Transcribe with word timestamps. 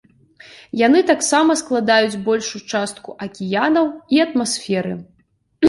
Яны 0.79 0.99
таксама 1.11 1.57
складаюць 1.61 2.21
большую 2.31 2.63
частку 2.73 3.17
акіянаў 3.29 3.95
і 4.17 4.25
атмасферы. 4.27 4.99